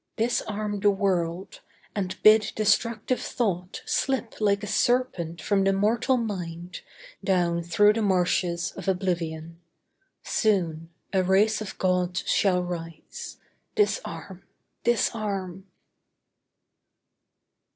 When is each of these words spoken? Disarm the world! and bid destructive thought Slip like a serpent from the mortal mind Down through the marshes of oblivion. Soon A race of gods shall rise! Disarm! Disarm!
Disarm 0.17 0.79
the 0.79 0.89
world! 0.89 1.61
and 1.93 2.17
bid 2.23 2.53
destructive 2.55 3.21
thought 3.21 3.83
Slip 3.85 4.33
like 4.41 4.63
a 4.63 4.65
serpent 4.65 5.43
from 5.43 5.63
the 5.63 5.73
mortal 5.73 6.17
mind 6.17 6.81
Down 7.23 7.61
through 7.61 7.93
the 7.93 8.01
marshes 8.01 8.71
of 8.71 8.87
oblivion. 8.87 9.61
Soon 10.23 10.89
A 11.13 11.21
race 11.23 11.61
of 11.61 11.77
gods 11.77 12.23
shall 12.25 12.63
rise! 12.63 13.37
Disarm! 13.75 14.43
Disarm! 14.83 15.67